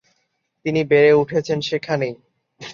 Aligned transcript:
তিনি 0.65 0.81
বেড়ে 0.83 1.11
উঠেছেন 1.13 1.59
সেখানেই। 1.61 2.13